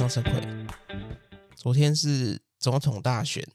[0.00, 0.32] 张成奎。
[1.54, 3.46] 昨天是总统大选，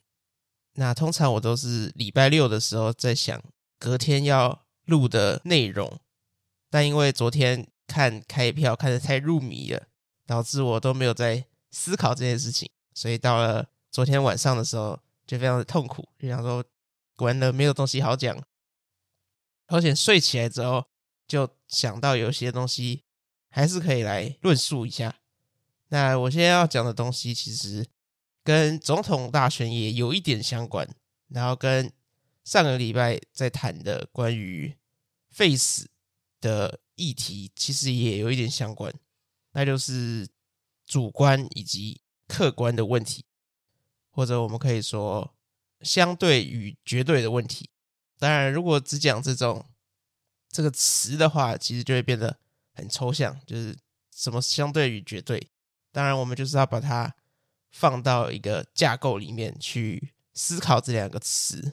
[0.74, 3.44] 那通常我都是礼拜六的时候在想
[3.80, 6.00] 隔天要录的内容，
[6.70, 9.88] 但因为昨天看开票看得太入迷了，
[10.28, 16.64] 导致我都没有在思考这件事情，所以到了昨天晚上的时候就非常的痛苦，就想说
[17.18, 18.40] 完了没有东西好讲，
[19.66, 20.86] 而且睡起来之后
[21.28, 23.02] 就想到有些东西。
[23.50, 25.16] 还是可以来论述一下。
[25.90, 27.86] 那我现在要讲的东西，其实
[28.44, 30.88] 跟总统大选也有一点相关，
[31.30, 31.92] 然后跟
[32.44, 34.76] 上个礼拜在谈的关于
[35.32, 35.88] Face
[36.42, 38.94] 的议题，其实也有一点相关，
[39.52, 40.28] 那就是
[40.86, 43.26] 主观以及客观的问题，
[44.10, 45.34] 或者我们可以说
[45.82, 47.70] 相对与绝对的问题。
[48.18, 49.66] 当然，如果只讲这种
[50.50, 52.38] 这个词的话，其实就会变得。
[52.78, 53.74] 很抽象，就是
[54.14, 55.48] 什么相对与绝对。
[55.96, 57.16] 当然，我们就是要把它
[57.72, 61.72] 放到一个架构里面去思考这两个词。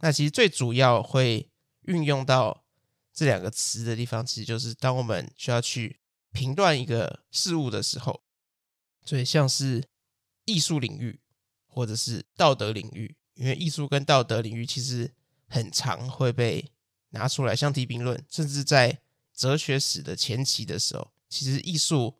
[0.00, 1.48] 那其实最主要会
[1.86, 2.66] 运用到
[3.14, 6.00] 这两个词的地方，其实就是当我们需要去
[6.32, 8.20] 评断一个事物的时候，
[9.06, 9.82] 所以像是
[10.44, 11.18] 艺术领域
[11.66, 15.10] 或者是道德领域，因为艺术跟道德领域其实
[15.46, 16.70] 很常会被
[17.12, 18.98] 拿出来相提并论，甚至在
[19.34, 22.18] 哲学史的前期的时候，其实艺术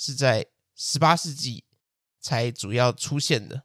[0.00, 1.64] 是在十八世纪
[2.18, 3.64] 才主要出现的。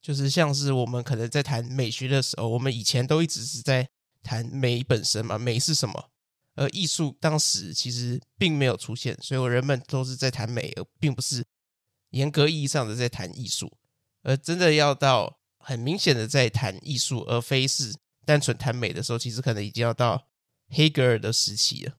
[0.00, 3.90] 就是像是我们可能在谈美学的时候，我们以前都一直是在
[4.22, 6.10] 谈美本身嘛，美是什么？
[6.54, 11.44] 而艺术当时其实并没有出现，所以人们都是在谈美，而并不是
[12.10, 13.76] 严格意义上的在谈艺术。
[14.22, 20.28] 而真的要到很明显的在谈艺术，而非是单纯谈美的时候，其实可能已经要到
[20.68, 21.96] 黑格尔的时期了。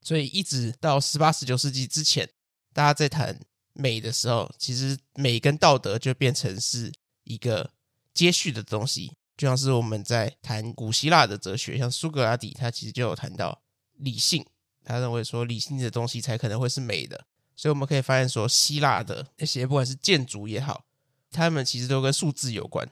[0.00, 2.30] 所以一直到十八、十九世纪之前，
[2.76, 3.40] 大家在谈
[3.72, 6.92] 美的时候，其实美跟道德就变成是
[7.24, 7.70] 一个
[8.12, 9.16] 接续的东西。
[9.34, 13.62] 就像是我们在谈古希腊的哲学，像苏格拉底，他其实就有谈到
[13.94, 14.44] 理性，
[14.84, 17.26] 他认为说理性的东西才可能会是美的。
[17.56, 20.84] 所以我们可以发现说，希腊的那些不管是建筑也好，
[21.30, 22.86] 他们其实都跟数字有关。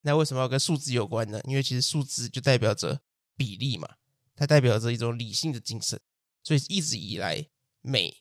[0.00, 1.40] 那为什么要跟数字有关呢？
[1.44, 3.00] 因为其实数字就代表着
[3.36, 3.88] 比例嘛，
[4.34, 6.00] 它代表着一种理性的精神。
[6.42, 7.46] 所以一直以来，
[7.82, 8.16] 美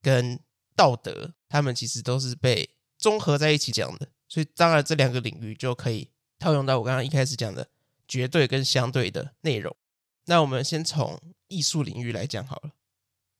[0.00, 0.38] 跟
[0.80, 4.08] 道德，他们其实都是被综合在一起讲的。
[4.26, 6.08] 所以当然，这两个领域就可以
[6.38, 7.68] 套用到我刚刚一开始讲的
[8.08, 9.76] 绝对跟相对的内容。
[10.24, 12.70] 那我们先从艺术领域来讲好了。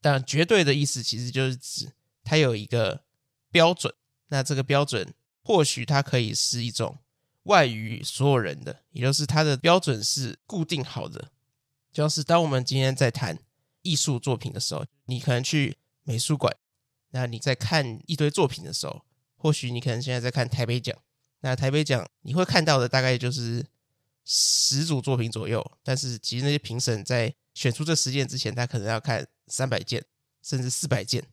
[0.03, 1.93] 当然，绝对的意思其实就是指
[2.23, 3.05] 它有一个
[3.51, 3.95] 标准。
[4.29, 6.99] 那这个标准或许它可以是一种
[7.45, 11.31] 外于所有人的，也就是它的标准是固定好的。
[11.91, 13.39] 就是当我们今天在谈。
[13.83, 16.55] 艺术作品的时候，你可能去美术馆，
[17.11, 19.05] 那你在看一堆作品的时候，
[19.37, 20.97] 或许你可能现在在看台北奖，
[21.41, 23.67] 那台北奖你会看到的大概就是
[24.25, 30.05] 十组作品左右，但是其实那些评审在选出这十件之前，他可能要看三百件
[30.43, 31.25] 甚至四百件，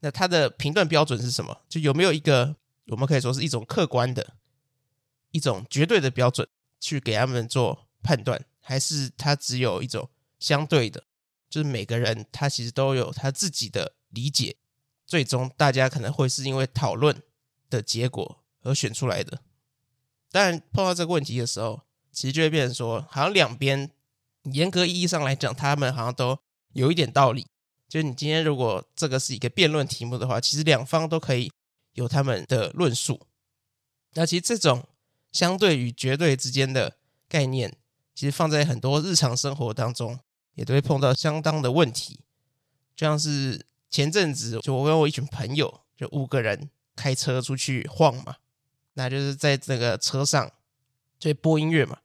[0.00, 1.62] 那他的评断标准是什么？
[1.68, 2.56] 就有没有一个
[2.86, 4.34] 我们可以说是一种客观的、
[5.30, 6.48] 一种绝对的标准
[6.80, 10.08] 去给他们做判断，还是他只有一种
[10.38, 11.04] 相对的？
[11.50, 14.56] 就是每个人他其实都有他自己的理解，
[15.10, 17.20] 最终大家可能会是因为讨论
[17.68, 19.42] 的结果而选出来的。
[20.30, 21.82] 当然碰到这个问题的时候，
[22.12, 23.90] 其实就会变成说，好像两边
[24.44, 26.38] 严格意义上来讲，他们好像都
[26.74, 27.48] 有一点道理。
[27.88, 31.50] 就是你今天如果这个是一个辩论题目的话，其实两方都可以
[31.94, 33.26] 有他们的论述。
[34.12, 34.86] 那其实这种
[35.32, 36.96] 相对与绝对之间的
[37.28, 37.76] 概念，
[38.14, 40.20] 其实放在很多日常生活当中。
[40.54, 42.20] 也都会碰到相当的问题，
[42.94, 48.36] 就像是前阵子，就我跟我一群朋友，就五个人开车出去晃嘛，
[48.94, 50.50] 那就是在这个车上
[51.18, 51.98] 就播音乐嘛。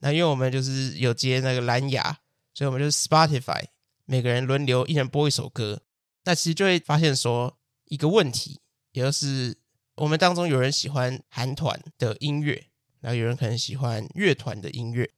[0.00, 2.20] 那因为我们就是有接那个蓝牙，
[2.54, 3.64] 所以我们就是 Spotify，
[4.04, 5.82] 每个人轮流一人播一首歌。
[6.24, 8.60] 那其实就会发现说一个问题，
[8.92, 9.56] 也就是
[9.94, 12.66] 我们当中有人喜欢韩团的音乐，
[13.00, 15.10] 然后有人可能喜欢乐团的音乐，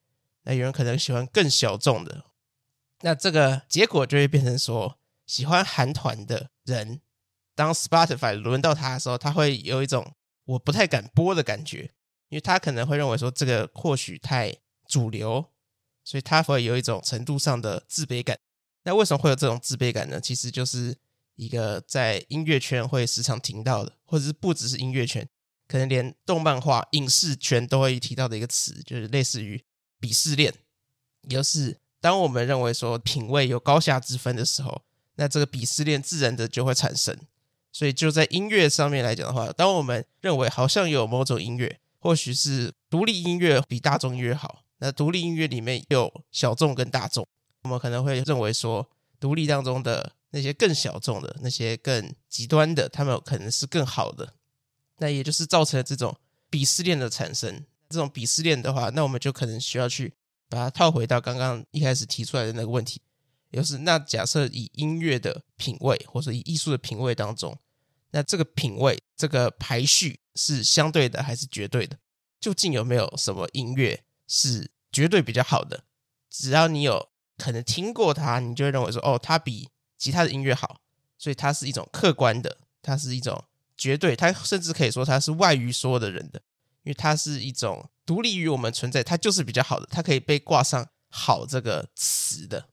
[0.45, 2.25] 那有人可能喜欢更小众的。
[3.01, 4.99] 那这个结果就会变成说，
[5.33, 7.01] 喜欢韩团的人，
[7.55, 10.15] 当 Spotify 轮到他的时候，他会有一种
[10.45, 11.91] 我不太敢播的感觉，
[12.29, 14.55] 因为他可能会认为说这个或许太
[14.87, 15.47] 主流，
[16.05, 18.39] 所以他会有一种程度上的自卑感。
[18.83, 20.21] 那为什么会有这种自卑感呢？
[20.21, 20.95] 其实就是
[21.37, 25.27] 一个在音乐圈会时常听到的，或者是不只是音乐圈，
[25.67, 29.65] 可能连动漫画、影视圈都会提到的一个词，就是类似于
[29.99, 30.53] 鄙视链，
[31.23, 31.79] 也就是。
[32.03, 34.83] 当我们认为说品味有高下之分的时候，
[35.23, 37.17] 那这个鄙视链自然的就会产生。
[37.71, 47.25] 所以就在音乐上面来讲的话，当我们认为好像有某种音乐，或许是独立音乐比大众音乐好，那独立音乐里面有小众跟大众，
[47.63, 48.91] 我们可能会认为说，
[49.21, 54.35] 独立当中的那些更小众的、那些更极端的，他们可能是更好的。
[54.99, 56.19] 那也就是造成了这种
[56.51, 57.65] 鄙视链的产生。
[57.89, 60.13] 这种鄙视链的话，那我们就可能需要去
[60.49, 63.01] 把它套回到刚刚一开始提出来的那个问题，
[63.59, 67.59] 就是那假设以音乐的品味，或者以艺术的品味当中，
[68.11, 71.99] 那这个品味这个排序是相对的还是绝对的？
[72.41, 75.85] 究竟有没有什么音乐是绝对比较好的？
[76.31, 79.69] 只要你有可能听过它，你就会认为说，哦，它比
[79.99, 80.81] 其他的音乐好，
[81.19, 83.45] 所以它是一种客观的，它是一种
[83.77, 86.43] 绝对，它甚至可以说它是外于所有的人的。
[86.85, 92.71] 因为它是一种独立于我们存在，它就是比较好的，它可以被挂上“好”这个词的。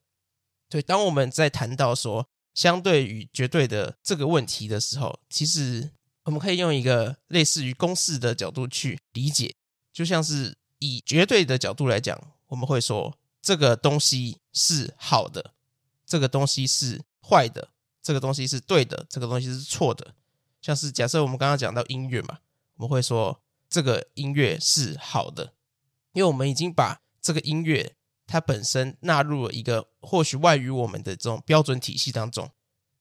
[0.70, 5.90] 对，当我们在谈到说相对与绝对的这个问题的时候，其实
[6.24, 9.56] 我们可以用一个类似于公式的角度去理解，
[9.92, 12.18] 就像是以绝对的角度来讲，
[12.48, 15.54] 我们会说这个东西是好的，
[16.06, 17.70] 这个东西是坏的，
[18.02, 20.14] 这个东西是对的，这个东西是错的。
[20.62, 22.40] 像是假设我们刚刚讲到音乐嘛，
[22.76, 23.42] 我们会说。
[23.72, 25.54] 这个音乐是好的，
[26.14, 27.94] 因为我们已经把这个音乐
[28.30, 32.48] 它本身纳入了一个或许外于我们的这种标准体系当中，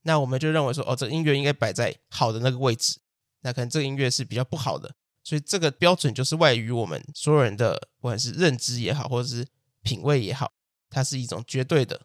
[0.03, 2.99] 那我们就认为说，哦，这个音乐应该摆在好的那个位置，
[3.43, 9.47] 那可能这个音乐是比较不好的，所以这个标准就是外于我们所有人的，不管是认知也好，或者是
[9.83, 10.51] 品味也好，
[10.89, 12.01] 它是一种绝对的。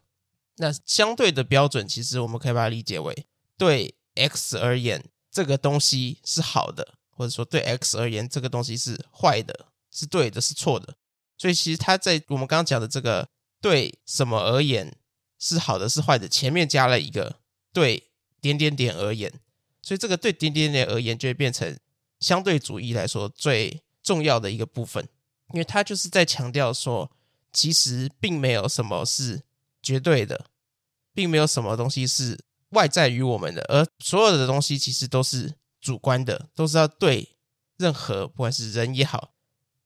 [0.58, 3.26] 那相对的标准，其实我们可以把它理解为，
[3.58, 6.96] 对 X 而言，这个东西是好的。
[7.16, 10.96] 或者说对 X 而言，这个东西是坏的，是对的，是错的。
[11.38, 13.30] 所以其实它在我们刚刚讲的这个
[13.62, 14.96] 对什么而言
[15.40, 17.40] 是好的，是坏的，前面加了一个
[17.72, 19.32] 对点点点而言，
[19.82, 21.78] 所以这个对点点点而言就会变成
[22.20, 25.08] 相对主义来说最重要的一个部分，
[25.54, 27.12] 因为它就是在强调说，
[27.52, 29.44] 其实并没有什么是
[29.82, 30.46] 绝对的，
[31.14, 35.56] 并没有什么东西是外在于我们的，而所有的东西其实都是。
[35.84, 37.36] 主观的都是要对
[37.76, 39.34] 任何不管是人也好，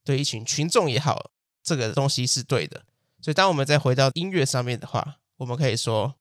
[0.03, 1.31] 对一群群众也好，
[1.67, 2.85] 这个东西是对的。
[3.21, 6.15] 所以，当我们再回到音乐上面的话，我们可以说，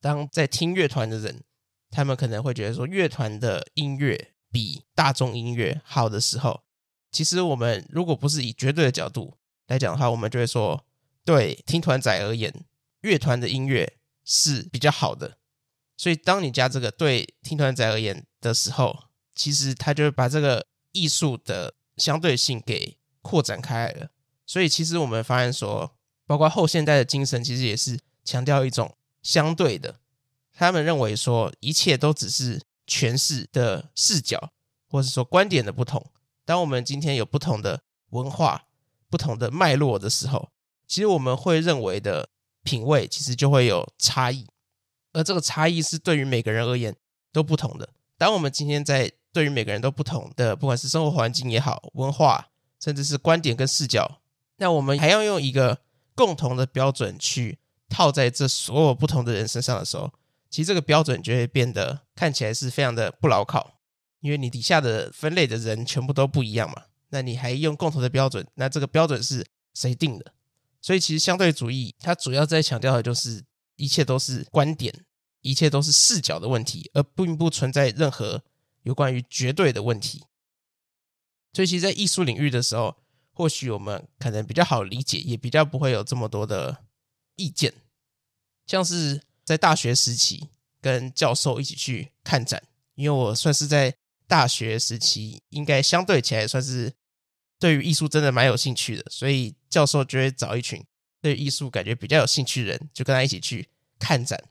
[0.00, 1.42] 当在听乐团的人，
[1.90, 6.62] 他们可能会觉得说，乐团的音乐比大众音乐好的时候，
[7.10, 9.36] 其实我们如果不是以绝对的角度
[9.66, 10.84] 来讲的话，我们就会说，
[11.24, 12.64] 对听团仔而言，
[13.00, 13.94] 乐团的音乐
[14.24, 15.38] 是比较好的。
[15.96, 19.04] 所以，当你加这个对听团仔而言的时候，
[19.34, 24.10] 其实他就把这个艺术的相对性给扩展开来了，
[24.46, 25.94] 所以其实我们发现说，
[26.26, 29.96] 包括后现代的精神，其实也是强调一种相对的。
[30.52, 34.50] 他们认为说，一切都只是诠释的视角，
[34.88, 36.04] 或者说观点的不同。
[36.44, 38.66] 当我们今天有不同的文化、
[39.08, 40.50] 不同的脉络的时候，
[40.86, 42.28] 其实我们会认为的
[42.62, 44.46] 品味，其实就会有差异，
[45.12, 46.94] 而这个差异是对于每个人而言
[47.32, 47.88] 都不同的。
[48.16, 54.20] 当我们今天在对于每个人都不同的，不管是生活环境也好，文化，甚至是观点跟视角，
[54.56, 55.80] 那我们还要用一个
[56.14, 57.58] 共同的标准去
[57.88, 60.12] 套在这所有不同的人身上的时候，
[60.50, 63.78] 其实这个标准就会变得看起来是非常的不牢靠，
[64.20, 66.84] 因为你底下的分类的人全部都不一样嘛。
[67.10, 70.32] 那你还用共同的标准，那这个标准是谁定的？
[70.80, 73.44] 所以其实相对主义它主要在强调的就是
[73.76, 75.04] 一切都是观点，
[75.42, 78.42] 一切都是视角的问题，而并不存在任何。
[78.84, 80.24] 有关于绝对的问题，
[81.54, 82.98] 所以其实，在艺术领域的时候，
[83.34, 86.84] 或许我们可能比较好理解，也比较不会有这么多的
[87.36, 87.74] 意见。
[88.66, 90.48] 像是在大学时期
[90.80, 92.62] 跟教授一起去看展，
[92.94, 93.94] 因为我算是在
[94.26, 96.94] 大学时期，应该相对起来算是
[97.58, 100.82] 对于艺术真的蛮有兴趣的，所以教授就会找一群
[101.20, 104.42] 对艺术感觉比较有兴趣的人，就跟他一起去看展。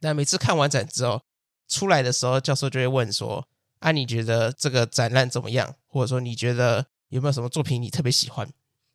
[0.00, 1.22] 那每次看完展之后，
[1.66, 3.48] 出来的时候，教授就会问说
[3.80, 5.76] ：“啊，你觉得这个展览怎么样？
[5.86, 8.48] 或者说，你觉得有没有什么作品你特别喜欢？”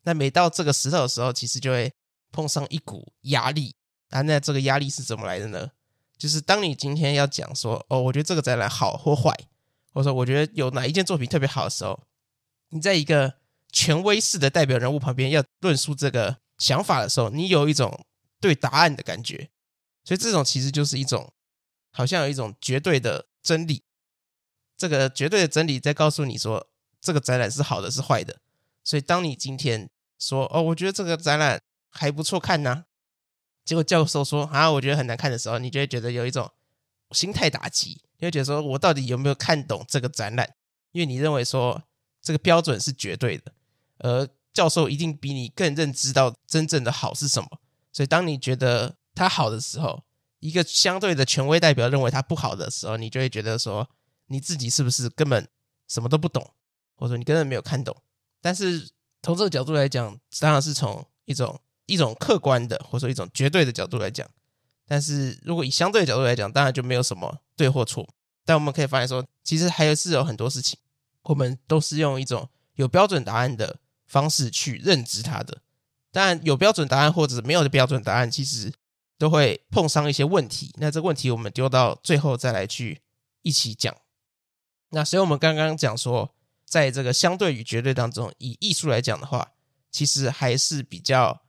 [0.04, 1.92] 那每到这个时候的时候，其实就会
[2.30, 3.74] 碰上一股压力
[4.10, 4.22] 啊。
[4.22, 5.70] 那这个压力是怎么来的呢？
[6.16, 9.34] 就是当你今天要讲说：“哦，我觉得这个展览好或坏，
[9.92, 12.00] 或者说我觉得有哪一件作品特别好的时候，
[12.68, 13.34] 你在一个
[13.72, 18.06] 权威式的代表人物旁边要论述这个想法的时候，你有一种
[18.40, 19.50] 对答案的感觉。
[20.04, 21.32] 所以这种其实就是一种。
[21.92, 23.82] 好像有一种绝对的真理，
[24.76, 26.69] 这个绝对的真理在告诉你说，
[27.00, 28.38] 这个展览是好的，是坏的。
[28.82, 29.88] 所以，当你今天
[30.18, 32.84] 说“哦，我觉得这个展览还不错看呐”，
[33.64, 36.50] 结果教授说“啊，我觉得很难看”的时候，你就会觉得有一种
[37.12, 40.54] 心态打击，你会觉得说我到底有没有看懂这个展览？
[40.92, 41.82] 因为你认为说
[42.20, 43.52] 这个标准是绝对的，
[43.98, 47.48] 而教授一定比你更认知到真正的好是什么。
[47.92, 50.02] 所以当你觉得它好的时候，
[50.40, 53.88] 一个相对的权威代表认为它不好的时候，你就会觉得说
[54.26, 55.46] 你自己是不是根本
[55.86, 56.52] 什么都不懂，
[57.00, 57.96] 或者说你根本没有看懂。
[58.40, 58.88] 但是
[59.22, 64.28] 从这个角度来讲，当然是从一种一种客观的，或者说一种绝对的角度来讲。
[64.86, 68.08] 但是如果以相对的角度来讲，当然就没有什么对或错。
[68.44, 70.78] 但我们可以发现说，其实还是有很多事情，
[71.22, 75.58] 我们都是用一种有标准答案的方式去认知它的。
[76.10, 78.72] 当然，有标准答案或者没有的标准答案，其实
[79.16, 80.74] 都会碰上一些问题。
[80.78, 83.02] 那这个问题我们丢到最后再来去
[83.42, 83.94] 一起讲。
[84.88, 86.34] 那所以我们刚刚讲说，
[86.70, 89.52] 在这个相对与绝对当中，以艺术来讲的话，
[89.90, 91.42] 其实还是比较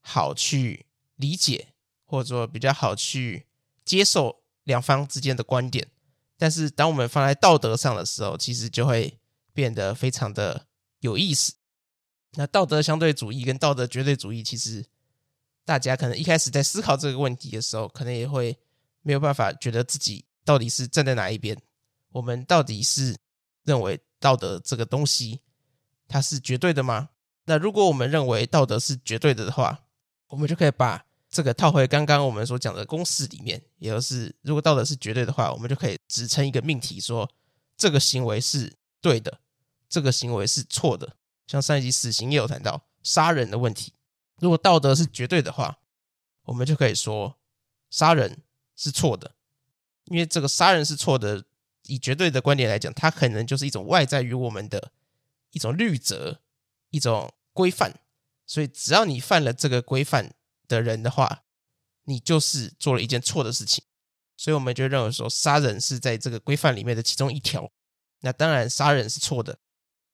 [0.00, 1.68] 好去理解。
[2.04, 3.46] 或者说比较好去
[3.86, 5.88] 接受两方之间的观点，
[6.36, 9.18] 但是当我们放在道德上的时候，其实就会
[9.54, 10.66] 变得非常的
[11.00, 11.54] 有意思。
[12.32, 14.84] 那道德相对主义跟道德绝对主义，其实
[15.64, 18.58] 大家可能一开始在思考这个问题的时候，可能也会
[19.00, 21.56] 没有办法觉得自己到底是站在哪一边。
[22.10, 23.16] 我们到底是
[23.64, 25.40] 认为道德这个东西
[26.08, 27.10] 它是绝对的吗？
[27.44, 29.84] 那如果我们认为道德是绝对的的话，
[30.28, 31.04] 我们就可以把。
[31.34, 37.26] 这个套回刚刚我们所讲的公式里面，也就是如果道德是绝对的话，我们就可以指称一个命题说，
[37.74, 39.40] 这个行为是对的，
[39.88, 41.16] 这个行为是错的。
[41.46, 43.94] 像上一集死刑也有谈到杀人的问题，
[44.40, 45.78] 如果道德是绝对的话，
[46.42, 47.38] 我们就可以说
[47.88, 48.42] 杀人
[48.76, 49.34] 是错的，
[50.04, 51.42] 因为这个杀人是错的，
[51.86, 54.92] 以绝对的观点来讲，它可能就是一种外在于我们的
[55.50, 56.40] 一种律则、
[56.90, 58.00] 一种规范，
[58.46, 60.34] 所以只要你犯了这个规范。
[60.68, 61.42] 的人的话，
[62.04, 63.84] 你就是做了一件错的事情，
[64.38, 67.70] 所以我们就认为说，杀人是在这个规范里面的其中一条。
[68.20, 69.58] 那当然，杀人是错的。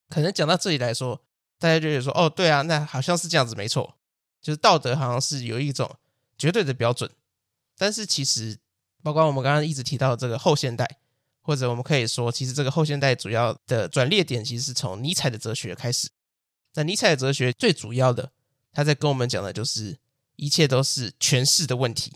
[0.09, 1.23] 可能讲到这里来说，
[1.61, 4.01] 大家就觉得说，哦，对啊，那好像是这样子，没错，
[4.43, 5.97] 就是道德好像是有一种
[6.37, 7.09] 绝对的标准。
[7.77, 8.59] 但是其实，
[9.05, 10.99] 包括我们刚刚一直提到的这个后现代，
[11.49, 16.11] 或者我们可以说，其实这个后现代主要的转捩点，其实是从尼采的哲学开始。
[16.75, 18.31] 那尼采的哲学最主要的，
[18.71, 19.99] 他在跟我们讲的就是。
[20.41, 22.13] 一切都是诠释的问题，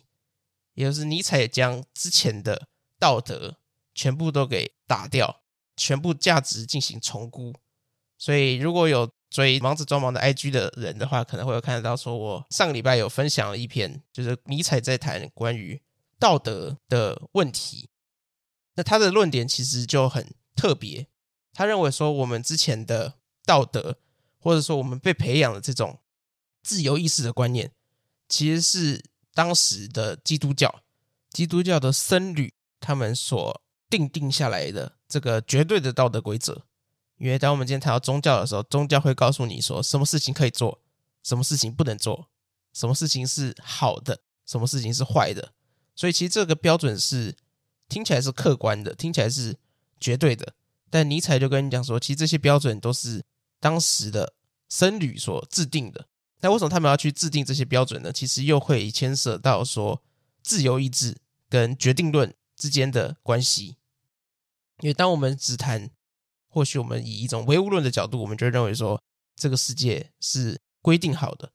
[0.74, 3.56] 也就是尼采将之前的道德
[3.96, 5.40] 全部都给打掉，
[5.76, 7.52] 全部价值进行重估。
[8.16, 15.82] 所以，如果有追《盲子装忙》的 IG 的人的话，可能会有看得到，说我上个礼拜有分享了一篇，就是尼采在谈关于
[16.20, 17.88] 道德的问题。
[18.75, 21.07] 那他的论点其实就很特别，
[21.52, 23.14] 他认为说我们之前的
[23.45, 23.99] 道德，
[24.38, 26.00] 或者说我们被培养的这种
[26.62, 27.73] 自由意识的观念。
[28.29, 30.83] 其实是当时的基督教，
[31.31, 36.64] 基督教的僧侣他们所定定下来的这个绝对的道德规则。
[37.19, 40.81] 因为当我们今天谈到宗教的时候，宗教会告诉你说，什么事情可以做，
[41.23, 42.31] 什么事情不能做，
[42.73, 45.52] 什么事情是好的，什么事情是坏的。
[45.95, 47.37] 所以其实这个标准是
[47.92, 49.58] 听起来是客观的，听起来是
[50.00, 50.54] 绝对的。
[50.88, 53.22] 但尼采就跟你讲说，其实这些标准都是
[53.61, 54.32] 当时的
[54.70, 56.06] 僧侣所制定的。
[56.40, 58.11] 那为什么他们要去制定这些标准呢？
[58.11, 60.02] 其实又会牵涉到说
[60.42, 61.18] 自由意志
[61.50, 63.76] 跟决定论之间的关系。
[64.80, 65.90] 因为当我们只谈，
[66.49, 69.02] 或许我们以一种唯物论的角度，我们就认为说
[69.37, 71.52] 这个世界是规定好的。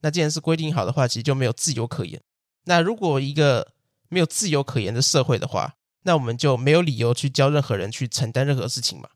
[0.00, 2.20] 那既然是规定好的话，其实就没有自由可言。
[2.64, 3.72] 那如果一个
[4.08, 9.08] 没有自由可言的社会的话，那我们就没有理由去教任何人去承担任何事情嘛。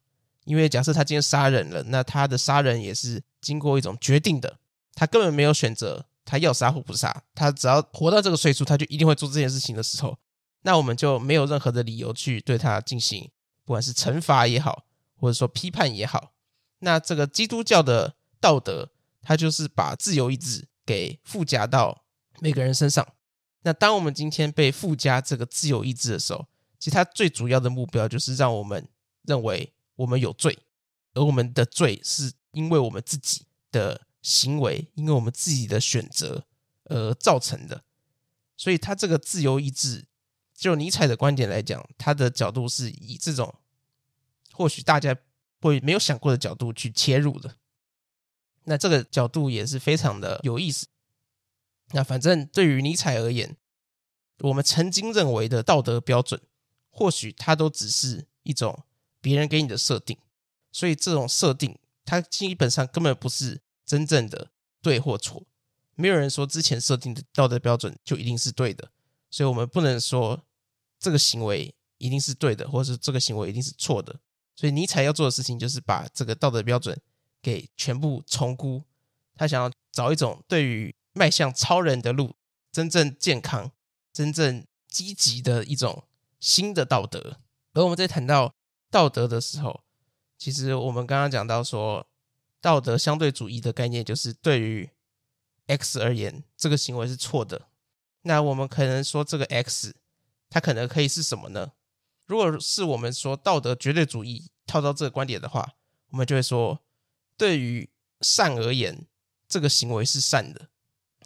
[0.45, 4.59] 因为假设他今天杀人了，那他的杀人也是经过一种决定的。
[4.95, 10.19] 他根本没有选择，他要杀或不杀，他只要活到这个岁数，他就一定会做这件事情的时候，
[10.63, 13.31] 那我们就没有任何的理由去对他进行，
[13.65, 14.85] 不管是惩罚也好，
[15.17, 16.33] 或者说批判也好。
[16.81, 18.91] 那这个基督教的道德，
[19.23, 22.05] 它就是把自由意志给附加到
[22.41, 23.07] 每个人身上。
[23.63, 26.47] 那当我们今天被附加这个自由意志的时候，
[26.79, 28.89] 其实它最主要的目标就是让我们
[29.23, 30.59] 认为我们有罪，
[31.15, 34.03] 而我们的罪是因为我们自己的。
[34.23, 36.45] 行为因为我们自己的选择
[36.85, 37.83] 而造成的，
[38.55, 40.05] 所以他这个自由意志，
[40.55, 43.55] 就尼采的观点来讲，他的角度是以这种
[44.53, 45.17] 或许大家
[45.63, 47.57] 会没有想过的角度去切入的。
[48.65, 50.87] 那这个角度也是非常的有意思。
[51.93, 53.57] 那反正对于尼采而言，
[54.41, 56.41] 我们曾经认为的道德标准，
[56.91, 58.85] 或许它都只是一种
[59.21, 60.17] 别人给你的设定，
[60.71, 63.61] 所以这种设定，它基本上根本不是。
[63.87, 65.43] 真正的对或错，
[65.97, 68.93] 没有人说之前设定的道德标准就一定是对的，
[69.29, 70.45] 所以我们不能说
[70.97, 74.21] 这个行为一定是对的，或者是这个行为一定是错的。
[74.55, 76.97] 所以尼采要做的事情就是把这个道德标准
[77.43, 78.85] 给全部重估。
[79.35, 82.37] 他想要找一种对于迈向超人的路、
[82.71, 83.73] 真正健康、
[84.13, 86.05] 真正积极的一种
[86.39, 87.39] 新的道德。
[87.73, 88.55] 而我们在谈到
[88.91, 89.83] 道德的时候，
[90.39, 92.07] 其实我们刚刚讲到说，
[92.61, 94.91] 道德相对主义的概念就是对于
[95.67, 97.69] X 而言，这个行为是错的。
[98.23, 99.95] 那我们可能说这个 X，
[100.49, 101.73] 它可能可以是什么呢？
[102.27, 105.75] 如果是我们说道德绝对主义套到这个观点的话，
[106.11, 106.81] 我们就会说，
[107.37, 107.89] 对于
[108.21, 109.07] 善而言，
[109.49, 110.69] 这个行为是善的。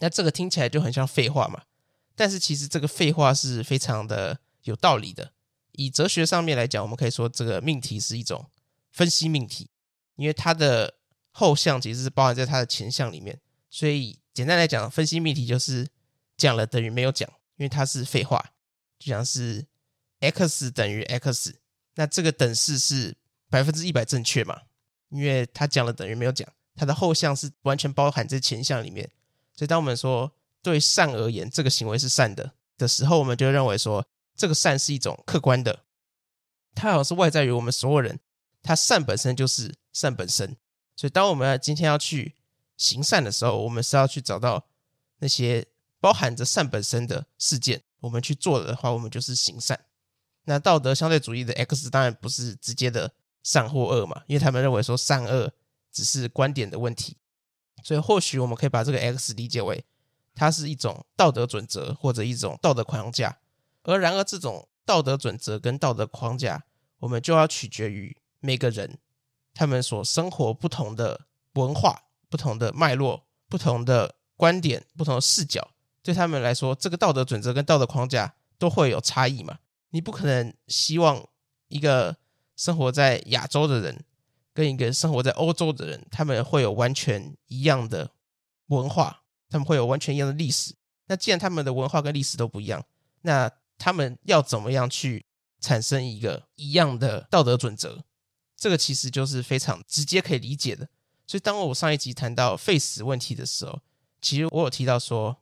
[0.00, 1.62] 那这个听起来就很像废话嘛。
[2.14, 5.32] 但是其实这个废话是非常的有道理的。
[5.72, 8.50] 以哲学上面来讲，我们可以说这个命题是一种
[8.92, 9.70] 分析命题，
[10.16, 10.94] 因为它的
[11.30, 13.40] 后项其实是包含在它的前项里面。
[13.70, 15.88] 所以简单来讲，分析命题就是。
[16.36, 18.44] 讲了等于没有讲，因为它是废话，
[18.98, 19.64] 就像是
[20.18, 21.60] x 等于 x，
[21.94, 23.16] 那这个等式是
[23.48, 24.62] 百分之一百正确嘛？
[25.10, 29.08] 因为它讲了等于没有讲，它的后项是完全包含在前项里面。
[29.54, 30.32] 所以当我们说
[30.62, 34.06] 对善而言，这个行为是善的的时候，我们就认为说
[34.37, 35.84] 这个善是一种客观的，
[36.75, 38.20] 它好像是外在于我们所有人，
[38.62, 40.56] 它善本身就是善本身。
[40.96, 42.34] 所以当我们今天要去
[42.76, 44.66] 行善的时候，我们是要去找到
[45.18, 45.66] 那些。
[46.00, 49.87] 包含着善本身的事件，我们去做的话，我们就是行善。
[50.44, 53.11] 那道德相对主义的 X 当然不是直接的
[53.42, 55.50] 善或恶嘛，因为他们认为说善恶
[55.90, 57.16] 只是观点的问题。
[57.84, 59.84] 所以或许我们可以把这个 X 理解为
[60.34, 63.38] 它是一种道德准则或者一种道德框架。
[63.84, 66.64] 而然而，这种道德准则跟道德框架，
[66.98, 68.98] 我们就要取决于每个人
[69.52, 75.70] 他们所生活不同的文化、不同的脉络、不同的观点、不同的视角。
[76.02, 79.58] 对他们来说，这个道德准则跟道德框架都会有差异嘛？
[79.90, 81.28] 你不可能希望
[81.68, 82.16] 一个
[82.56, 84.04] 生活在亚洲的人
[84.54, 88.12] 跟一个生活在欧洲的人，他们会有完全一样的
[88.69, 90.75] 文化，他们会有完全一样的历史。
[91.08, 92.86] 那既然他们的文化跟历史都不一样，
[93.23, 95.26] 那他们要怎么样去
[95.60, 98.04] 产生一个一样的道德准则？
[98.56, 100.88] 这个其实就是非常直接可以理解的。
[101.26, 103.80] 所以，当我上一集谈到废死问题的时候，
[104.23, 105.38] 其实我有提到说。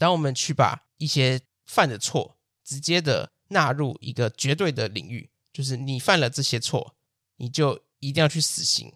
[0.00, 6.94] 当我们去把一些犯的错直接的纳入一个绝对的领域，就是你犯了这些错，
[7.38, 8.92] 你就一定要去死刑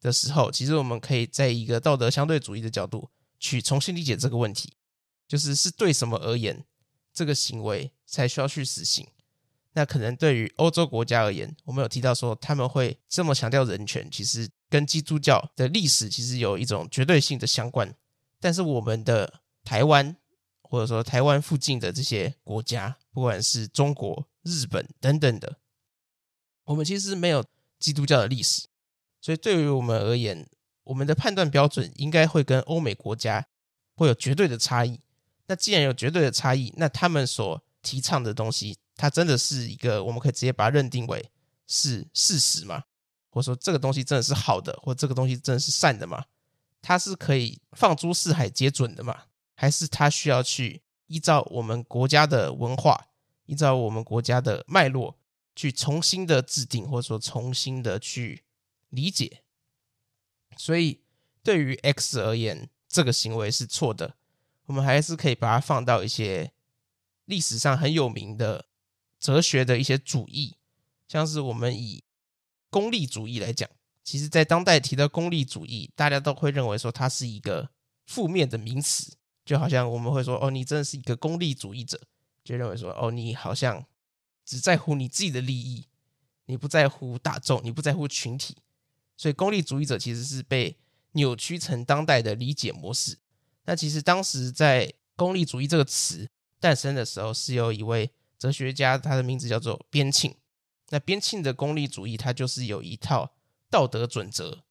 [0.00, 4.74] 的时候，其实我们可以在一个道德相对主义的角度去重新理解这个问题，
[5.26, 6.64] 就是是对什么而言，
[7.12, 9.06] 这个行为才需要去死刑。
[9.72, 17.94] 那可能对于欧洲国家而言，我们有提到说他们会这么强调人权，其实跟基督教的历史其实有一种绝对性的相关。
[18.40, 20.16] 但是我们的台湾。
[20.66, 25.60] 或者说台湾附近的这些国家，不管是中国、日本等等的，
[26.64, 27.44] 我们其实没有
[27.84, 28.66] 基督教的历史，
[29.20, 30.48] 所以对于我们而言，
[30.84, 33.46] 我们的判断标准应该会跟欧美国家
[33.94, 34.98] 会有绝对的差异。
[35.48, 41.30] 那既然有绝对的差异，那他们所提倡的东西，它真的是一个我们可以直接把它认定为
[41.66, 42.84] 是事实吗？
[43.28, 46.24] 或者说这个东西真的是好的，或这个东西真的是善的吗？
[46.80, 49.24] 它是可以放诸四海皆准的吗？
[49.54, 53.08] 还是它需要去依照我们国家的文化，
[53.44, 55.18] 依照我们国家的脉络，
[55.54, 58.44] 去重新的制定，或者说重新的去
[58.88, 59.42] 理解。
[60.56, 61.00] 所以，
[61.42, 64.16] 对于 X 而言，这个行为是错的。
[64.66, 66.52] 我们还是可以把它放到一些
[67.24, 68.66] 历史上很有名的
[69.18, 70.56] 哲学的一些主义，
[71.08, 72.04] 像是我们以
[72.70, 73.68] 功利主义来讲，
[74.02, 77.70] 其实在当代提到功利主义，大家都会认为说它是一个
[78.06, 79.16] 负面的名词。
[79.44, 82.00] 就好像我们会说，哦，你真的是一个功利主义者，
[82.42, 83.84] 就认为说，哦，你好像
[84.44, 85.86] 只在乎你自己的利益，
[86.46, 88.58] 你不在乎大众，你不在乎群体，
[89.16, 90.76] 所以功利主义者其实是被
[91.12, 93.18] 扭曲成当代的理解模式。
[93.64, 96.28] 那其实当时在功利主义这个词
[96.60, 100.34] 诞生的时候，是由一位哲学家，他的名字叫做边沁。
[100.90, 103.34] 那边沁的功利主义，它就是有一套
[103.70, 104.64] 道德准则，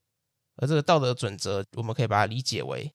[0.58, 2.94] 而这个道德准则，我们可以把它理解为。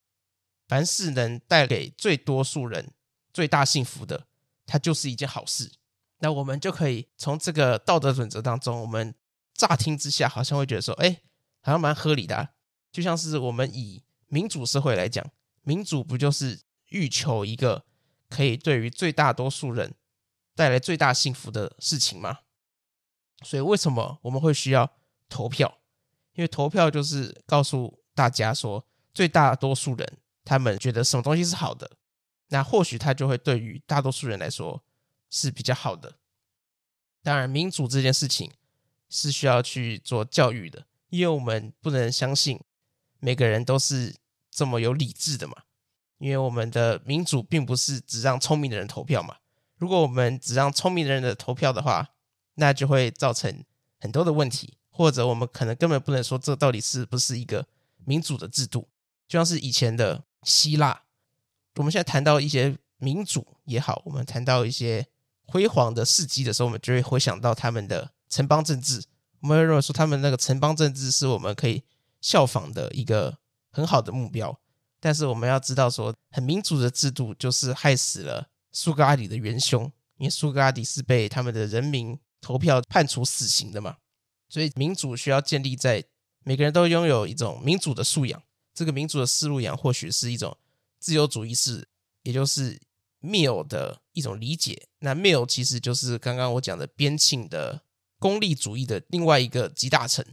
[0.68, 2.92] 凡是能带给最多数人
[3.32, 4.28] 最大幸福的，
[4.66, 5.72] 它就是一件好事。
[6.18, 9.14] 那我们就可以从这个道德准则当中，我们
[9.54, 11.20] 乍听之下好像会觉得说，哎，
[11.60, 12.50] 好像蛮合理的啊。
[12.90, 15.24] 就像是我们以民主社会来讲，
[15.62, 17.84] 民主不就是欲求一个
[18.28, 19.94] 可以对于最大多数人
[20.54, 22.40] 带来最大幸福的事情吗？
[23.44, 24.90] 所以为什么我们会需要
[25.28, 25.78] 投票？
[26.34, 30.18] 因为投票就是告诉大家说，最大多数人。
[30.44, 31.90] 他们觉得什么东西是好的，
[32.46, 34.82] 那或许他就会对于大多数人来说
[35.30, 36.16] 是比较好的。
[37.22, 38.52] 当然，民主这件事情
[39.08, 42.60] 是需要去做教育的，因为我们不能相信
[43.18, 44.16] 每个人都是
[44.50, 45.54] 这么有理智的嘛。
[46.18, 49.36] 因为我们的民主并不是只让聪明的人投票嘛。
[49.76, 52.08] 如果我们只让聪明的人的投票的话，
[52.54, 53.64] 那就会造成
[54.00, 57.68] 很多的问题，或者我们可能根本不能说这到底是不是一个
[58.04, 58.88] 民主的制度。
[59.28, 61.04] 就像是以前的希腊，
[61.76, 65.06] 我们现在谈到一些民主也好，我们谈到一些
[65.48, 69.02] 辉煌的事迹的时候，我们就会回想到他们的城邦政治。
[69.40, 71.82] 我们会认为说，他们那个城邦政治是我们可以
[72.20, 73.38] 效仿的一个
[73.70, 74.60] 很好的目标。
[75.00, 79.84] 但是我们要知道说，很民主的制度就是害死了苏格拉底的元凶，
[80.18, 83.96] 因为苏格拉底是被他们的人民投票判处死刑的嘛。
[84.48, 86.04] 所以民主需要建立在
[86.42, 88.42] 每个人都拥有一种民主的素养。
[88.74, 90.56] 这个民主的思路养或许是一种
[90.98, 91.88] 自由主义式，
[92.22, 92.80] 也就是
[93.22, 94.88] MIL 的一种理解。
[95.00, 97.82] 那 MIL 其实就是刚刚我讲的边沁的
[98.18, 100.24] 功利主义的另外一个集大成。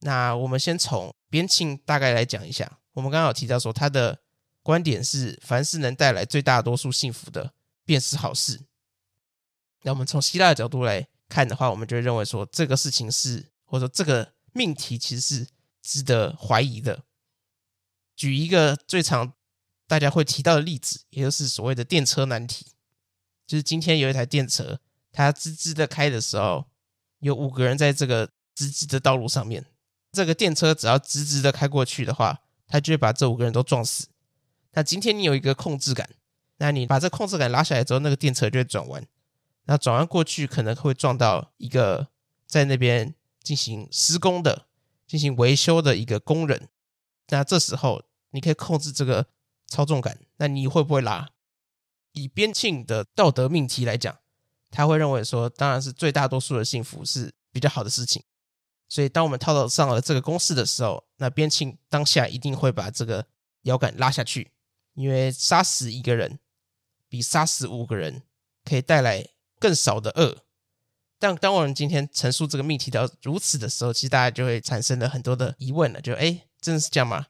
[0.00, 2.78] 那我们先从边沁大概来讲一下。
[2.92, 4.20] 我们刚刚有提到说，他的
[4.62, 7.52] 观点是，凡是能带来最大多数幸福的，
[7.84, 8.62] 便是好事。
[9.82, 15.48] 那我们从希腊的角度来看的话，我们就认为说，这个事情是，或者说这个命题其实是
[15.82, 17.04] 值得怀疑的。
[18.14, 19.34] 举一个最常
[19.86, 22.66] 大家会提到的例子，也就是所谓的电车难题，
[23.46, 24.80] 就是今天有一台电车，
[25.12, 26.66] 它直直的开的时候，
[27.20, 29.64] 有五个人在这个直直的道路上面，
[30.12, 34.08] 这个电车只要直直的开过去的话，它就会把这五个人都撞死。
[34.72, 36.10] 那今天你有一个控制感，
[36.58, 39.06] 那你把这控制感拉下来之后，那个电车就会转弯。
[39.64, 42.08] 那转弯过去可能会撞到一个
[42.46, 44.66] 在那边进行施工的、
[45.06, 46.68] 进行维修的一个工人。
[47.28, 49.26] 那这时候你可以控制这个
[49.66, 51.30] 操纵感，那你会不会拉？
[52.12, 54.18] 以边沁的道德命题来讲，
[54.70, 58.22] 他会认为说，当然是最大多数的幸福是比较好的事情。
[58.88, 63.26] 所以，当我们套到上了这个公式的时候，那边沁当下一定会把这个
[63.62, 64.52] 摇杆拉下去，
[64.94, 66.38] 因为杀死一个人
[67.08, 68.22] 比杀死五个人
[68.64, 70.44] 可以带来更少的恶。
[71.18, 77.26] 但当我们今天陈述这个命题到如此的时候，其实大家就会产生了很多的疑问了，就诶，真的是这样吗？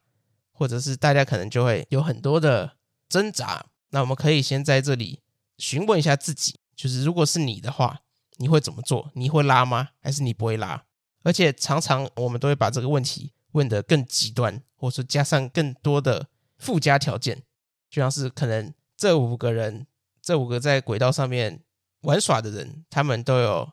[0.57, 2.77] 或者是大家可能就会有很多的
[3.09, 3.67] 挣扎。
[3.91, 5.21] 那我们可以先在这里
[5.59, 8.01] 询问一下自己，就是如果是你的话，
[8.39, 9.11] 你会怎么做？
[9.15, 9.91] 你会拉吗？
[10.01, 10.85] 还是你不会拉？
[11.23, 17.43] 而且常常我们都会把这个问题问得更极端，或者说加上更多的附加条件，
[17.91, 19.87] 就像是可能这五个人，
[20.23, 21.63] 这五个在轨道上面
[22.03, 23.73] 玩耍的人，他们都有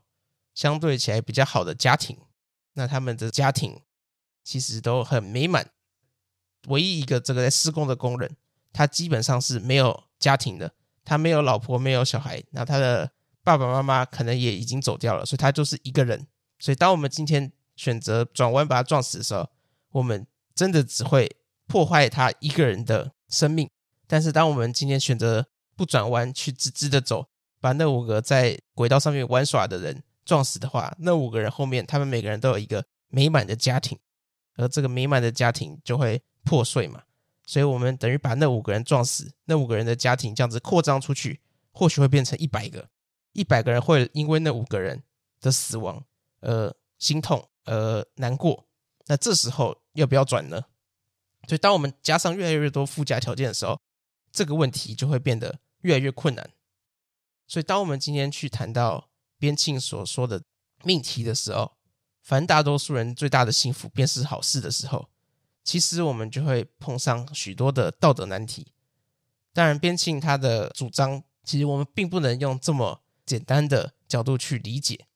[0.54, 2.18] 相对起来比较好的家庭，
[2.74, 3.82] 那他们的家庭
[4.44, 5.72] 其实都很美满。
[6.68, 8.36] 唯一一个这个在施工的工人，
[8.72, 10.72] 他基本上是没有家庭的，
[11.04, 13.12] 他没有老婆，没有小孩，那他的
[13.44, 16.28] 爸爸妈妈可能也已经走掉了，所以他就是一个人。
[16.60, 19.50] 所以，当我们今天选择转弯把他撞死的时候，
[19.92, 21.30] 我们真的只会
[21.68, 23.70] 破坏他一个人的生命。
[24.08, 27.28] 但是，当我们今天选择不转弯，去直直的走，
[27.60, 34.00] 把那五个在轨道上面玩耍的人撞死的话，那五个人后面，他们每个人都有一个美满的家庭，
[34.56, 37.04] 而这个美满的家庭就会破碎嘛。
[37.46, 42.90] 所以，我们等于把那五个人撞死，那五个人的家庭这样子扩张出去，或许会变成一百个，
[43.34, 45.04] 一百个人会因为那五个人
[45.42, 46.06] 的死亡。
[46.40, 48.68] 呃，心痛，呃，难过。
[49.08, 50.66] 那这时候要不要转呢？
[51.48, 53.80] 所以，当我们加上越来越多附加条件的时候，
[54.32, 56.50] 这个问题就会变得越来越困难。
[57.46, 60.42] 所以，当我们今天去谈到边沁所说的
[60.84, 61.74] 命题的时候，
[62.22, 65.10] 凡大多数人最大的幸福便是好事的时候，
[65.64, 68.74] 其实我们就会碰上许多的道德难题。
[69.54, 75.08] 当然，边沁他的主张，其实我们并不能用这么简单的角度去理解。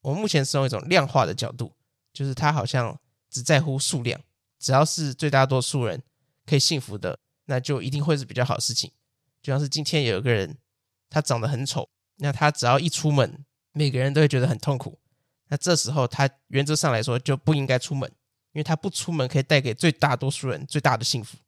[0.00, 1.74] 我们目前是用一种量化的角度，
[2.12, 4.20] 就是他好像只在乎数量，
[4.58, 6.02] 只要是最大多数人
[6.46, 8.90] 可以幸福的，那就一定会是比较好的事情。
[9.42, 10.56] 就像是今天有一个人，
[11.10, 14.98] 他长得很丑，那他只要一出门，每个人都会觉得很痛苦。
[15.48, 18.10] 那这时候他原则上来说就不应该出门，
[18.58, 21.38] 因为他不出门可以带给最大多数人最大的幸福。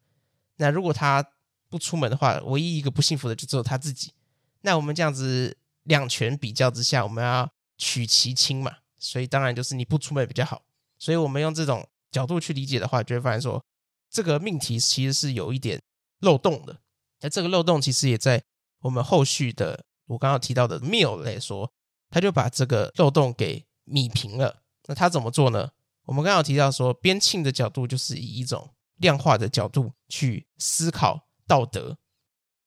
[0.56, 1.24] 那如果他
[1.68, 4.12] 不出门的话，唯一一个不幸福的就只有他自己。
[4.60, 7.50] 那我们这样子两权比较之下，我们要。
[7.82, 10.60] 取其轻嘛，所以当然就是你不出门比较好。
[10.98, 13.64] 所以我们用这种角度去理解的话，就会发现说，
[14.10, 15.80] 这个命题其实是有一点
[16.18, 16.76] 漏洞的。
[17.22, 18.42] 那这个漏洞其实也在
[18.80, 21.72] 我们后续的我刚刚提到的 Mill 来说，
[22.10, 24.60] 他就把这个漏洞给弭平了。
[24.84, 25.70] 那他怎么做呢？
[26.10, 31.96] 我们刚刚有提到说，边沁的角度就是以一种量化的角度去思考道德，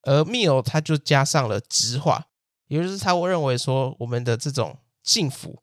[0.02, 2.30] 而 Mill 他就加上了质化，
[2.68, 4.80] 也就是他会认为说，我们的这种。
[5.06, 5.62] 幸福，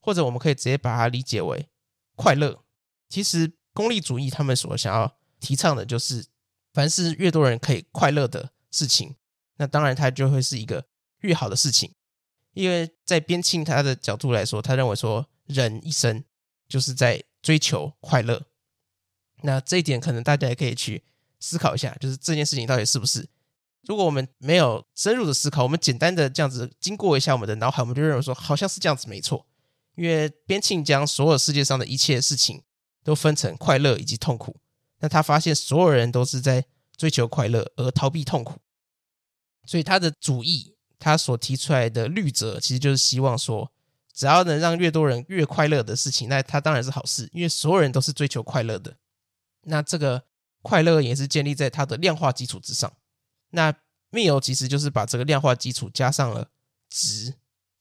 [0.00, 1.68] 或者我们可以直接把它理解为
[2.16, 2.64] 快乐。
[3.08, 6.26] 其实功利主义他们所想要提倡的就是，
[6.74, 9.14] 凡是越多人可以快乐的事情，
[9.58, 10.86] 那当然它就会是一个
[11.20, 11.94] 越好的事情。
[12.52, 16.24] 因为在边沁他的角度来说，他认为说人一生
[16.70, 18.46] 就是在追求快乐。
[19.42, 21.04] 那这一点可能大家也可以去
[21.38, 23.28] 思考一下，就是这件事情到底是不是？
[23.82, 29.46] 如果我们没有深入的思考，我们简单的这样子经过一下我们的脑海，我们就认为说好像是这样子没错。
[29.96, 32.62] 因为边沁将所有世界上的一切事情
[33.02, 34.56] 都分成快乐以及痛苦，
[35.00, 36.64] 那他发现所有人都是在
[36.96, 38.60] 追求快乐而逃避痛苦，
[39.64, 43.72] 所以他的主义，他所提出来的律则，其实就是希望说，
[44.20, 48.94] 只要能让越多人越快乐的事情，那他当然是好事，因为所有人都是追求快乐的。
[49.62, 50.24] 那这个
[50.60, 52.92] 快乐也是建立在它的量化基础之上。
[53.48, 53.74] 那
[54.10, 56.50] 密友其实就是把这个量化基础加上了
[56.90, 57.32] 值，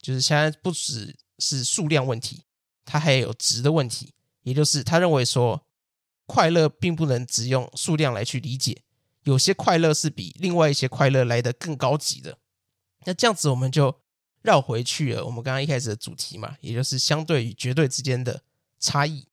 [0.02, 2.46] 就是现在不只是数量问题，
[2.86, 4.14] 它还有值的问题。
[4.44, 5.66] 也就是他认为说，
[6.26, 8.84] 快乐并不能只用数量来去理解，
[9.24, 12.38] 有些快乐是比另外一些快乐来得更高级的。
[13.04, 14.00] 那这样子我们就
[14.42, 18.44] 绕回去了，我们刚刚一开始的主题嘛，也就是相对与绝对之间的
[18.80, 19.28] 差异。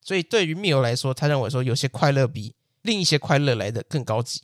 [0.00, 4.42] 所以对于密友来说，他认为说有些快乐比另一些快乐来的更高级。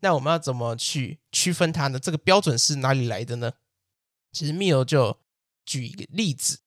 [0.00, 1.98] 那我们要怎么去区分它呢？
[1.98, 3.52] 这个标准是哪里来的呢？
[4.32, 5.18] 其实密友就
[5.64, 6.58] 举一个例子，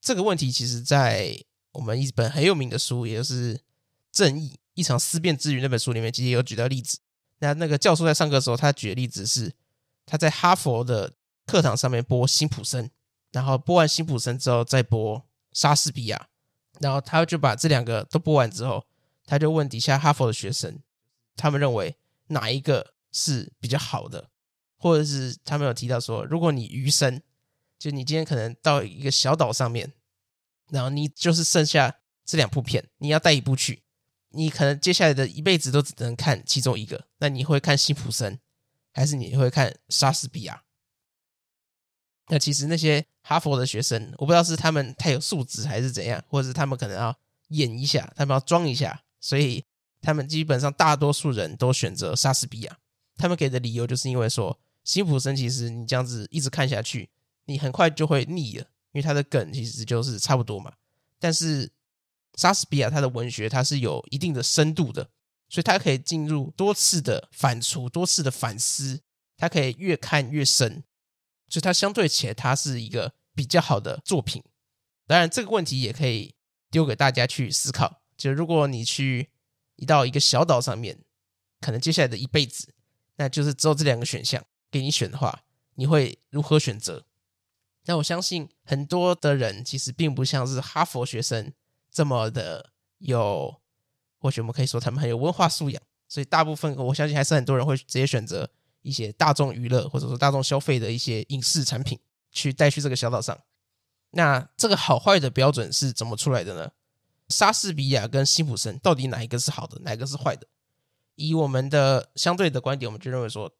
[0.00, 3.56] 这个问题其实在我们一本很有名的书，也就是
[4.10, 6.98] 《正义：一场思辨之旅》那本书里面，其实有举到例子。
[7.38, 9.54] 那那个教授在上课的时候，他举的例子是
[10.04, 11.14] 他在哈佛的
[11.46, 12.90] 课堂上面播辛普森，
[13.32, 16.28] 然后播完辛普森之后再播莎士比亚，
[16.80, 18.86] 然后他就把这两个都播完之后，
[19.26, 20.80] 他就问底下哈佛的学生，
[21.36, 21.96] 他们认为
[22.28, 24.30] 哪一个是比较好的，
[24.78, 27.20] 或者是他们有提到说，如果你余生，
[27.78, 29.92] 就你今天可能到一个小岛上面，
[30.70, 33.82] 然后你就是剩下这两部片，你要带一部去，
[34.30, 38.38] 你可能接下来的一辈子都只能看其中一个，那你会看辛普森，
[38.92, 40.62] 还是你会看莎士比亚？
[42.32, 47.14] 那其实那些哈佛的学生，我不知道是他们太有素质还是怎样，或者是他们可能要
[47.48, 49.62] 演一下，他们要装一下，所以
[50.00, 52.78] 他们基本上大多数人都选择莎士比亚。
[53.18, 57.10] 他们给的理由就是因为说，辛普森其实你这样子一直看下去，
[57.44, 60.72] 你很快就会腻了，因为他的梗其实就是差不多嘛。
[61.20, 61.70] 但是
[62.36, 65.10] 莎士比亚他的文学它是有一定的深度的，
[65.50, 69.00] 所以他可以进入多次的反刍、多次的反思，
[69.36, 70.82] 他可以越看越深。
[71.52, 74.42] 所以它相对起来，它是一个比较好的作品。
[75.06, 76.34] 当然，这个问题也可以
[76.70, 78.00] 丢给大家去思考。
[78.16, 79.28] 就如果你去
[79.76, 81.04] 一到一个小岛上面，
[81.60, 82.72] 可能接下来的一辈子，
[83.16, 85.42] 那就是只有这两个选项给你选的话，
[85.74, 87.04] 你会如何选择？
[87.84, 91.52] 那我相信很多的人其实并不像是哈佛学生
[91.90, 93.60] 这么的有，
[94.16, 95.82] 或许我们可以说他们很有文化素养。
[96.08, 98.48] 所以大部分我相信还是很多人会直接选择。
[98.82, 101.98] 一些大众娱乐或者说大众消费的一些影视产品，
[102.30, 103.38] 去带去这个小岛上。
[104.10, 106.72] 那这个好坏的标准是怎么出来的呢？
[107.28, 110.46] 莎士比亚跟辛普森到底哪一个是好的，哪一个是坏的？
[111.14, 113.50] 以我们的相对的观点，我们就认为说，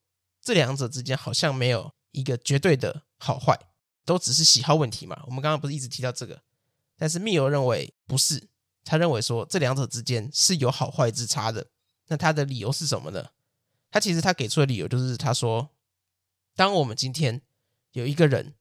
[0.43, 3.59] 这两者之间好像没有一个绝对的好坏，
[4.05, 5.23] 都只是喜好问题嘛。
[5.27, 6.43] 我们刚刚不是一直提到这个，
[6.99, 8.49] 但是密友认为不是，
[8.85, 11.69] 他认为说这两者之间是有好坏之差的。
[12.09, 13.29] 那他的理由是什么呢？
[13.93, 15.69] 他其实他给出的理由就是，他说，
[16.57, 17.43] 当我们今天
[17.93, 18.55] 有一个人，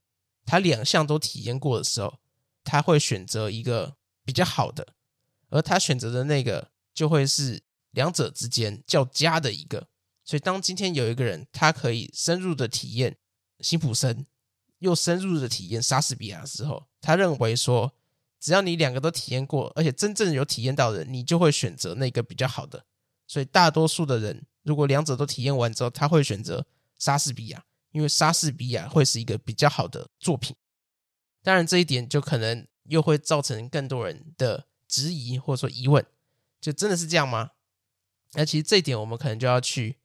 [0.46, 2.20] 他两项都体验过的时候，
[2.66, 4.94] 他会选择一个比较好的，
[5.48, 9.88] 而他选择的那个就会是两者之间较佳的一个。
[10.26, 13.18] 所以，当今天有一个人，他可以深入的体验
[13.62, 14.26] 辛普森，
[14.80, 17.94] 又深入的体验莎士比亚的时候，他认为说，
[18.38, 22.86] 只要你两个都体验过，而且真正有体验到的，你就会选择那个比较好的。
[23.26, 24.46] 所以，大多数的人。
[24.64, 26.66] 如果两者都体验完之后，他会选择
[26.98, 30.56] 莎士比亚，因为莎士比亚会是一个比较好的作品。
[31.44, 36.06] 当然，这一点就可能又会造成更多人的质疑或者说疑问：
[36.60, 37.52] 就真的是这样吗？
[38.34, 39.98] 那其实这一点我们可能就要去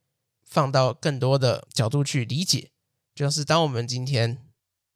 [0.43, 2.71] 放到更多的角度去理解，
[3.13, 4.43] 就像是当我们今天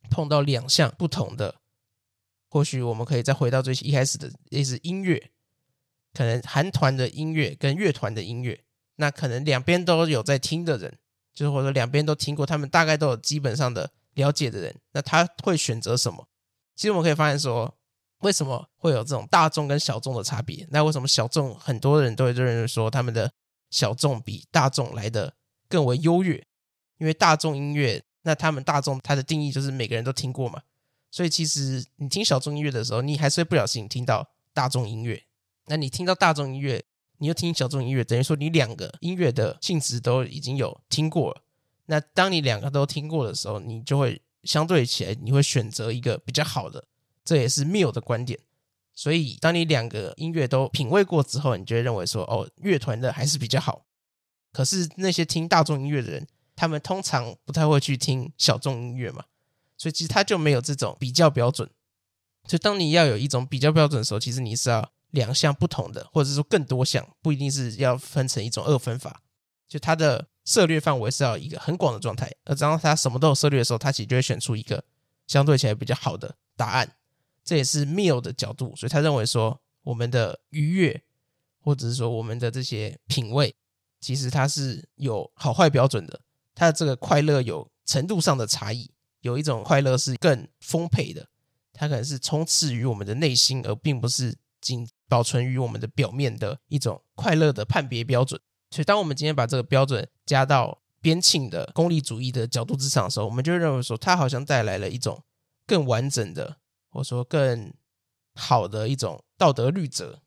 [0.09, 1.61] 碰到两项不同的，
[2.49, 5.31] 或许我们可以再回到最一开始的，类似音乐，
[6.13, 8.63] 可能韩团的音乐跟乐团的音乐。
[9.01, 10.95] 那可能两边都有在听的人，
[11.33, 16.27] 就是或者两边都听过，他们大概都有基本上的了解的人，那他会选择什么？
[16.75, 17.75] 其实我们可以发现说，
[18.19, 20.67] 为什么会有这种大众跟小众的差别？
[20.69, 23.31] 那为什么小众很多人都会认为说他们的
[23.71, 25.33] 小众比大众来的
[25.67, 26.45] 更为优越？
[26.99, 30.61] 因为大众音乐，那他们大众它的定义就是每个人都听过嘛，
[31.09, 35.23] 所以其实你听小众音乐的时候，你还是会不小心听到大众音乐。
[35.65, 36.83] 那你听到大众音乐，
[37.21, 41.43] 你又听小众音乐，等于说你两个音乐的性质都已经有听过了。
[41.85, 46.83] 那当你两个都听过的时候，你就会相对起来，你会选择一个比较好的。
[47.23, 48.39] 这也是 Mill 的观点。
[48.95, 53.85] 所以当你两个音乐都品味过之后，你就会认为说，哦，乐团的还是比较好。
[54.51, 59.25] 可是那些听大众音乐的人，他们通常不太会去听小众音乐嘛。
[59.77, 61.69] 所以其实他就没有这种比较标准。
[62.47, 69.21] 所以当你要有一种比较标准的时候，其实你是要两项不同的，或者说更多项，不一定是要分成一种二分法。
[69.67, 72.29] 就它的涉猎范围是要一个很广的状态。
[72.43, 74.83] 而当他什么都有涉猎的时候，他其实就会选出一个
[75.27, 76.95] 相对起来比较好的答案。
[77.43, 81.03] 这也是 Mil 的角度，所以他认为说我们的愉悦，
[81.61, 83.55] 或者是说我们的这些品味，
[83.99, 86.21] 其实它是有好坏标准的。
[86.53, 88.91] 它的这个快乐有程度上的差异。
[89.21, 91.27] 有一种快乐是更丰沛的，
[91.71, 98.39] 它可能是充斥于我们的内心，而并不是仅保存于我们的表面的一种快乐的判别标准。
[98.69, 105.21] 所以，当我们今天把这个标准加到边沁的功利主义的角度之上的时候，我们就认为说，它好像带来了一种
[105.67, 107.73] 更完整的，或者说更
[108.35, 110.21] 好的一种道德律则。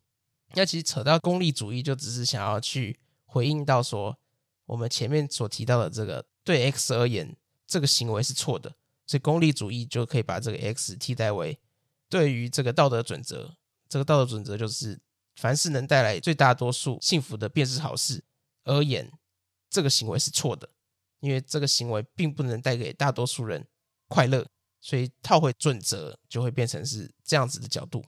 [0.53, 4.19] 那其实扯到功利主义，就只是想要去回应到说，
[4.67, 8.75] 我们前面所提到的这个对 X 而言，这个行为是错的。
[9.07, 11.59] 所以功利主义就可以把这个 X 替代为
[12.07, 13.55] 对于这个道德准则，
[13.87, 14.99] 这个道德准则就是
[15.35, 18.23] 凡是能带来最大多数幸福的便是好事
[18.63, 19.11] 而言，
[19.69, 20.69] 这个行为是错的，
[21.19, 23.67] 因为这个行为并不能带给大多数人
[24.07, 24.47] 快乐，
[24.81, 28.05] 所以套回准则就会变成是这样子的角度。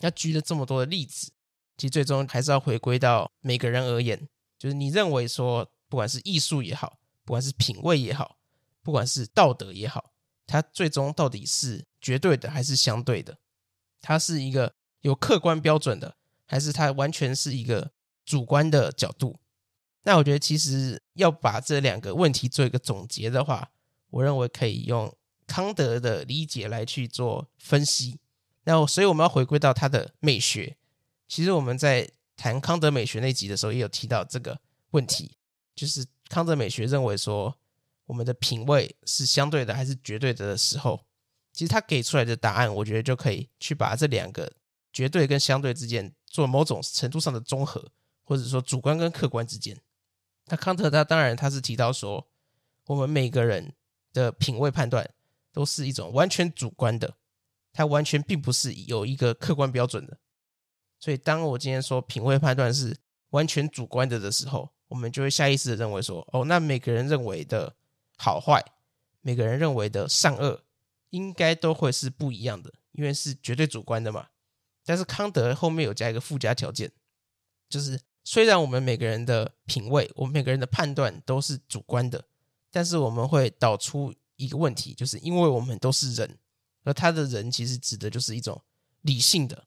[0.00, 1.32] 那举了这么多的例子，
[1.76, 8.36] 其实最终还是要回归到每个人而言，就是你认为说，不管是艺术也好，不管是品味也好。
[8.82, 10.12] 不管是道德也好，
[10.46, 13.36] 它最终到底是绝对的还是相对的？
[14.00, 17.90] 它是一个有客观标准的，还是它完全是一个
[18.24, 19.38] 主观的角度？
[20.02, 23.70] 那我觉得，其实要把这两个问题做一个总结的话，
[24.10, 25.12] 我认为可以用
[25.46, 28.18] 康德的理解来去做分析。
[28.64, 30.76] 那所以我们要回归到他的美学。
[31.28, 35.36] 其实我们在谈康德美学那集的时候，也有提到这个问题，
[35.74, 37.56] 就是康德美学认为说。
[38.06, 41.05] 我们的品味是相对的还是绝对的的时候，
[41.56, 44.52] 其实他给出来的答案，我觉得就可以去把这两个
[44.92, 47.90] 绝对跟相对之间做某种程度上的综合，
[48.24, 49.80] 或者说主观跟客观之间。
[50.48, 52.28] 那康特他当然他是提到说，
[52.84, 53.72] 我们每个人
[54.12, 55.08] 的品味判断
[55.50, 57.14] 都是一种完全主观的，
[57.72, 60.18] 它完全并不是有一个客观标准的。
[61.00, 62.94] 所以当我今天说品味判断是
[63.30, 67.74] 完全主观的的时候，我们就会下意识的认为说，哦，那每个人认为的。
[68.18, 68.64] 好坏，
[69.20, 70.64] 每个人认为的善恶，
[71.10, 74.28] 应该都会是不一样的，因为是绝对主观的嘛。
[74.84, 76.92] 但是康德后面有加一个附加条件，
[77.68, 82.24] 就是虽然我们每个人的品味，我们每个人的判断都是主观的，
[82.70, 86.38] 但是我们会导出一个问题，就是因为我们都是人，
[86.84, 88.62] 而他的人其实指的就是一种
[89.00, 89.66] 理性的，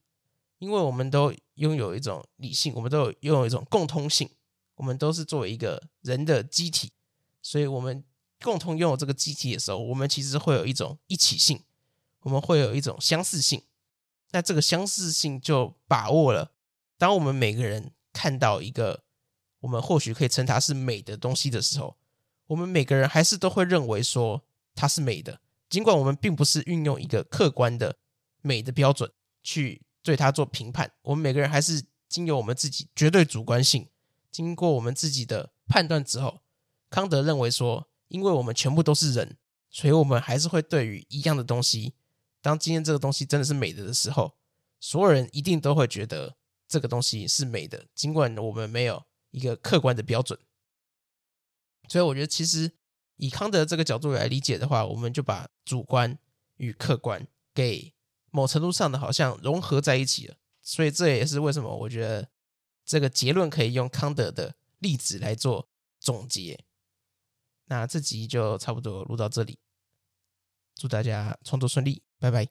[0.59, 4.29] 因为我们都拥有一种理性，我们都有拥有一种共通性，
[4.75, 6.91] 我们都是作为一个人的机体，
[7.41, 8.03] 所以我们。
[8.41, 11.61] 共同拥有这个机体的时候，我们其实会有一种一起性，
[12.21, 13.63] 我们会有一种相似性。
[14.31, 16.51] 那这个相似性就把握了，
[16.97, 19.03] 当我们每个人看到一个
[19.59, 21.97] 我们或许可以称它是美的东西的时候，
[22.47, 27.97] 我们每个人还是都会认为说它是美的，尽管我们并不是运用一个客观的
[28.41, 29.11] 美的标准
[29.43, 33.89] 去对它做评判，我们每个人还是经由我们自己绝对主观性，
[34.31, 36.39] 经过我们自己的判断之后，
[36.89, 37.88] 康德认为说。
[38.09, 39.37] 因为我们全部都是人，
[39.69, 41.93] 所以我们还是会对于一样的东西，
[42.41, 44.33] 当今天这个东西真的是美的的时候，
[44.79, 46.35] 所有人一定都会觉得
[46.67, 50.37] 这个东西是美的，尽管我们没有一个客观的标准。
[51.87, 52.71] 所以我觉得，其实
[53.15, 56.17] 以康德这个角度来理解的话，我们就把主观
[56.57, 57.93] 与客观给
[58.31, 60.35] 某程度上的好像融合在一起了。
[60.61, 62.29] 所以这也是为什么我觉得
[62.85, 65.67] 这个结论可以用康德的例子来做
[65.99, 66.63] 总结。
[67.69, 69.57] 那这集就差不多录到这里，
[70.75, 72.47] 祝大家创作顺利，拜拜。